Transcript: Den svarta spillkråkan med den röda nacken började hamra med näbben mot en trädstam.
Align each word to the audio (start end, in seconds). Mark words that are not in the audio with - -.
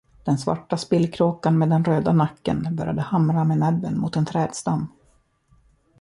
Den 0.23 0.37
svarta 0.37 0.77
spillkråkan 0.77 1.57
med 1.57 1.69
den 1.69 1.85
röda 1.85 2.13
nacken 2.13 2.67
började 2.71 3.01
hamra 3.01 3.43
med 3.43 3.57
näbben 3.57 3.97
mot 3.99 4.15
en 4.15 4.25
trädstam. 4.25 4.87